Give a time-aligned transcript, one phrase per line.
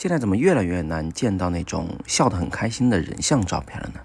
[0.00, 3.98] 现在怎么越来越难见到那种笑得很开心的人像照片了呢？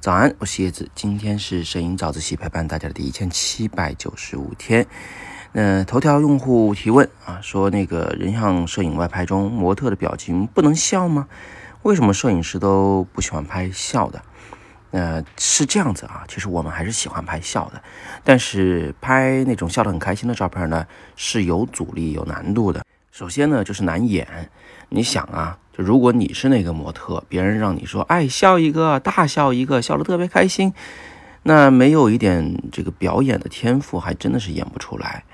[0.00, 4.86] 早安，我是叶子，今天是摄影早自习陪伴大家的第一千七百九十五天。
[5.52, 11.26] 那头条用户提问啊，说那个人像摄影外拍中模特的表情不能笑吗？
[11.84, 14.22] 为什么摄影师都不喜欢拍笑的？
[14.90, 17.82] 呃，是这样子啊，其实我们还是喜欢拍笑的，
[18.22, 20.86] 但是拍那种笑得很开心的照片呢，
[21.16, 22.84] 是有阻力、有难度的。
[23.12, 24.50] 首先呢，就是难演。
[24.88, 30.72] 你想啊，就如果你是那个模特，别人让你说，哎，笑一个，大笑一个，笑得特别开心，
[31.42, 35.24] 那没有一点这个表演的天赋，还真的是演不出来。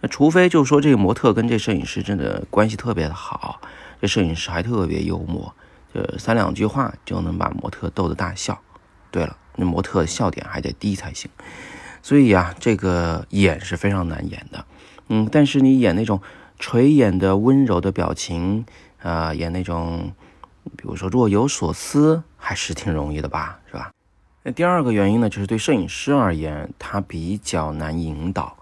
[0.00, 3.60] 那除非就是说这个模特跟这摄影师真的关系特别好，
[4.00, 5.54] 这摄影师还特别幽默，
[5.94, 8.58] 就三两句话就能把模特逗得大笑。
[9.10, 11.30] 对了，那模特笑点还得低才行。
[12.00, 14.64] 所以呀，这个演是非常难演的。
[15.08, 16.22] 嗯，但是你演那种。
[16.58, 18.66] 垂眼的温柔的表情，
[19.02, 20.12] 啊，演那种，
[20.76, 23.92] 比如说若有所思，还是挺容易的吧，是吧？
[24.42, 28.56] 那第二个原因呢，就是对摄影师而言，他比较难引导。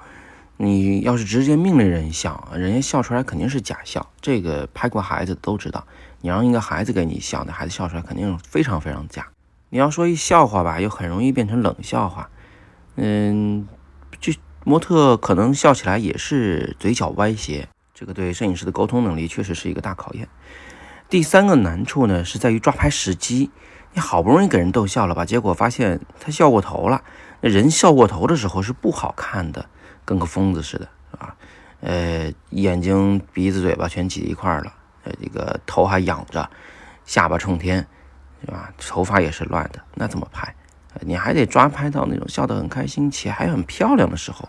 [0.58, 4.06] 你要是直接命令人笑，人家笑出来肯定是假笑。
[4.22, 5.86] 这个拍过孩子都知道，
[6.22, 9.26] 你让一个孩子给你笑，那孩子笑出来肯定非常非常假。
[9.68, 12.30] 你要说一笑话吧，又很容易变成冷笑话。
[12.94, 13.68] 嗯，
[14.18, 14.32] 就
[14.64, 17.68] 模特可能笑起来也是嘴角歪斜。
[17.98, 20.28] 这个对摄影师的沟通能力确实是一个大考验。
[21.08, 23.50] 第三个难处呢，是在于抓拍时机。
[23.94, 27.02] 你好不容易给人逗笑了吧，结果发现他笑过头了。
[27.40, 29.64] 那人笑过头的时候是不好看的，
[30.04, 31.34] 跟个疯子似的，是吧？
[31.80, 34.70] 呃，眼睛、鼻子、嘴巴全挤一块了，
[35.04, 36.50] 呃，这个头还仰着，
[37.06, 37.86] 下巴冲天，
[38.44, 38.70] 是吧？
[38.76, 40.54] 头发也是乱的，那怎么拍？
[41.00, 44.46] 你还得抓拍到那种笑得很开心且还很漂亮的时候，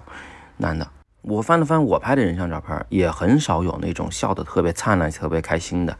[0.57, 0.85] 难的。
[1.21, 5.97] 我翻了翻我拍的人像照片，也很少有那种笑得特别灿烂、特别开心的，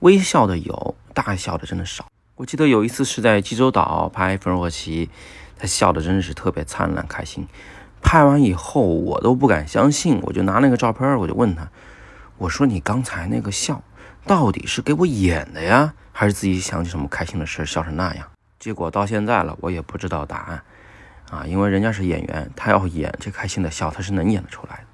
[0.00, 2.06] 微笑的有，大笑的真的少。
[2.36, 5.08] 我记得有一次是在济州岛拍冯若琪，
[5.56, 7.46] 他笑的真的是特别灿烂、开心。
[8.02, 11.68] 拍完以后，我都不敢相信，我就拿那个照片，我就问他，
[12.36, 13.82] 我说你刚才那个笑，
[14.26, 18.26] 到底是给我演的呀，还是自己想起什么开心的事笑成那样？
[18.58, 20.62] 结果到现在了，我也不知道答案。
[21.32, 24.84] 啊，因为人家是演员，他要演这开心的笑，他是能演得出来的，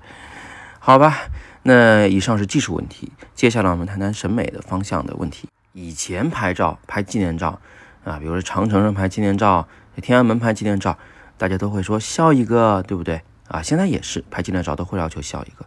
[0.78, 1.18] 好吧？
[1.64, 5.48] 那以上是技术问题，接下来我们谈谈审美的方向的问题。
[5.72, 7.60] 以前拍照拍纪念照
[8.04, 9.66] 啊，比如说长城上拍纪念照，
[9.96, 10.96] 天安门拍纪念照，
[11.36, 13.20] 大家都会说笑一个，对不对？
[13.48, 15.66] 啊，现在也是拍纪念照都会要求笑一个，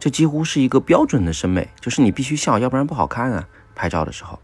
[0.00, 3.46] 这几乎是一个标准的审美，就是你必须笑，要不然不好看啊。
[3.74, 4.40] 拍照的时候，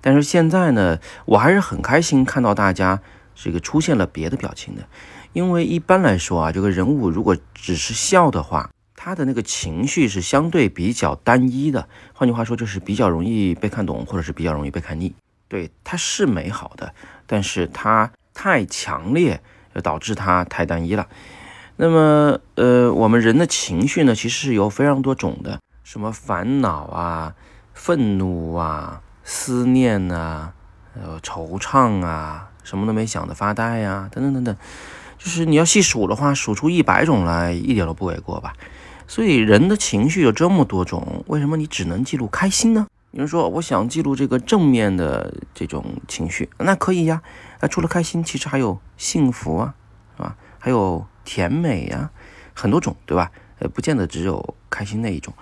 [0.00, 3.02] 但是现在呢，我还是很开心看到大家。
[3.40, 4.84] 这个出现了别的表情的，
[5.32, 11.88] 因为一般来说啊，这个人物如果只是笑的话，他的那个情绪是相对比较单一的。
[12.12, 15.14] 换句话说，就是比较容易被看懂，或者是比较容易被看腻。
[15.46, 16.92] 对，它是美好的，
[17.26, 19.40] 但是它太强烈，
[19.84, 21.06] 导致它太单一了。
[21.76, 27.34] 那么，呃，我们人的情绪呢，其实是有非常多种的，什么烦恼啊、
[27.72, 30.52] 愤怒啊、思念啊、
[31.00, 32.47] 呃、惆怅啊。
[32.68, 34.56] 什么都没想的发呆呀，等等等等，
[35.16, 38.52] 就是你要细数的话，数出一百种来，一点都不为过吧。
[39.06, 42.86] 所以人的情绪有这么多种，为什么你只能记录开心呢？
[43.12, 47.22] 有人说我想记录这个正面的这种情绪，那可以呀。
[47.60, 49.74] 那除了开心，其实还有幸福啊，
[50.18, 50.36] 是吧？
[50.58, 52.10] 还有甜美呀，
[52.52, 53.30] 很多种，对吧？
[53.60, 55.32] 呃，不见得只有开心那一种。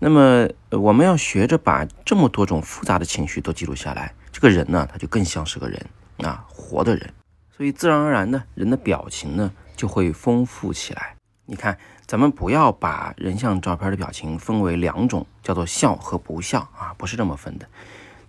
[0.00, 5.86] 那么我们要学着把这么多种复杂的情绪都记录下来，这个人呢，他就更像是个人。
[6.18, 7.12] 啊，活的人，
[7.50, 11.14] 所以自然而然的，人的表情呢就会丰富起来。
[11.46, 17.66] 你看，咱们不要把人像照片的表情分为两种，叫做笑和不笑啊，不是这么分的，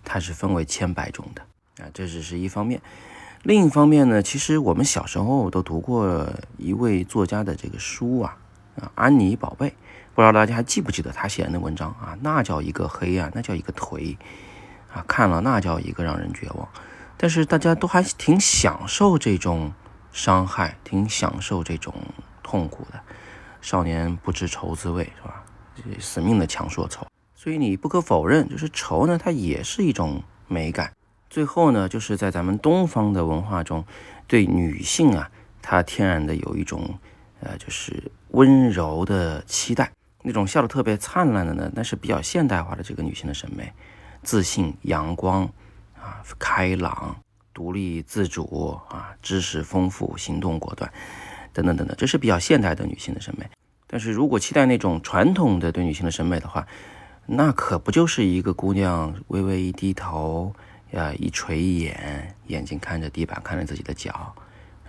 [0.02, 1.42] 它是分为千百种的
[1.84, 1.90] 啊。
[1.92, 2.80] 这只是一方面，
[3.42, 6.26] 另一方面呢，其实我们小时候都读过
[6.56, 8.38] 一位作家的这个书啊，
[8.80, 9.74] 啊，安妮宝贝，
[10.14, 12.16] 不知道大家还记不记得他写的那文章啊？
[12.22, 14.16] 那叫一个黑啊，那叫一个颓
[14.90, 16.66] 啊，看了那叫一个让人绝望。
[17.22, 19.70] 但是大家都还挺享受这种
[20.10, 21.92] 伤害，挺享受这种
[22.42, 22.98] 痛苦的。
[23.60, 25.44] 少年不知愁滋味，是吧？
[25.98, 27.06] 死命的强说愁。
[27.34, 30.90] 所以你不可否认，就是愁呢，它也是一种美感。
[31.28, 33.84] 最后呢，就是在咱们东方的文化中，
[34.26, 35.30] 对女性啊，
[35.60, 36.98] 她天然的有一种
[37.40, 39.92] 呃，就是温柔的期待。
[40.22, 43.70] 那种笑得特别灿烂的呢，那是比较现代化的这个女性的审美，
[44.22, 45.46] 自信、阳光。
[46.38, 47.16] 开朗、
[47.52, 50.92] 独立自主啊，知识丰富、行动果断，
[51.52, 53.48] 等等等等，这是比较现代的女性的审美。
[53.86, 56.66] 但是如果期待那种传统的对女性的审美的话，
[57.26, 60.54] 那可不就是一个姑娘微微一低头，
[60.92, 64.34] 呀，一垂眼，眼睛看着地板，看着自己的脚，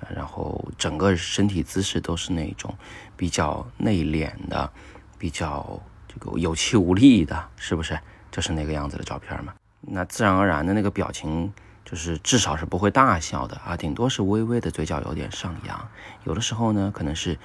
[0.10, 2.74] 然后整个身体姿势都是那种
[3.16, 4.72] 比较内敛的，
[5.18, 8.00] 比较这个有气无力的，是不是？
[8.32, 9.54] 就是那个样子的照片嘛。
[9.82, 15.90] 那自然而然的那个表情，就是至少是不会大笑的啊，顶多是微微的嘴角有点上扬，
[16.24, 17.38] 有的时候呢，可能是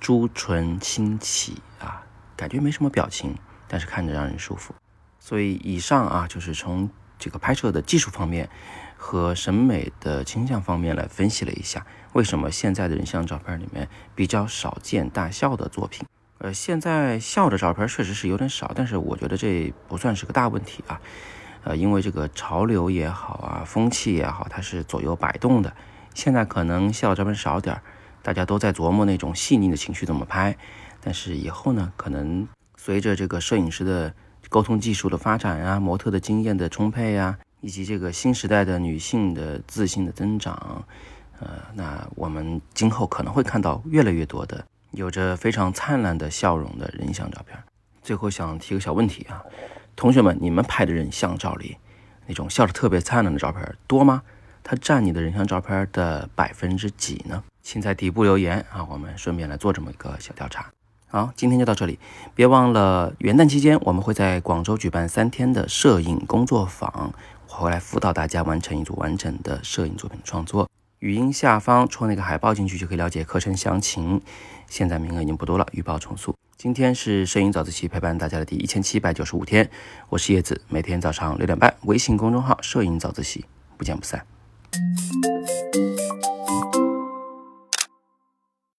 [0.00, 2.02] 朱唇轻启啊，
[2.36, 3.36] 感觉没什么表情。
[3.70, 4.74] 但是看着让人舒服，
[5.20, 6.88] 所以以上啊就是从
[7.18, 8.48] 这个拍摄的技术方面
[8.96, 16.06] 和审美的倾向方面来分析了一下，为什么现在的人像照片里面比较少见大笑的作品。
[16.38, 20.98] 呃，现在笑的照片确实是有点少，但是我觉得这不算是个大问题啊。
[21.64, 25.72] 呃，因为这个潮流也好啊，风气也好，它是左右摆动的。
[26.14, 27.82] 现在可能笑照片少点儿，
[28.22, 30.56] 大家都在琢磨那种细腻的情绪怎么拍，
[31.00, 32.46] 但是以后呢，可能。
[32.80, 34.14] 随着这个摄影师的
[34.48, 40.86] 沟通技术的发展啊，模特的经验的充沛啊，以及这个新时代的女性的自信的增长，
[41.40, 47.58] 呃，那我们今后可能会看到越来越多的有着非常灿烂的笑容的人像照片。
[48.00, 49.42] 最后想提个小问题啊，
[49.98, 51.76] 同学们，你们拍的人像照里
[52.28, 54.22] 那种笑得特别灿烂的照片多吗？
[54.62, 57.42] 它占你的人像照片的百分之几呢？
[57.64, 60.70] 请在底部留言啊，我们顺便来做这么一个小调查。
[61.08, 61.98] 好，今天就到这里。
[62.32, 67.12] 别忘了元旦期间，我们会在广州举办三天的摄影工作坊，
[67.48, 70.68] 我会来辅导大家完成一组完整的摄影作品创作。
[71.00, 74.20] 语音下方戳那个海报进去就可以了解课程详情。
[74.66, 76.34] 现在名额已经不多了，预报重塑。
[76.56, 79.70] 今天是摄影早自习陪伴大家的第一千七百九十五天，
[80.08, 83.44] 我是叶子，每天早上六点半，微信公众号“摄影早自习”，
[83.78, 84.26] 不见不散。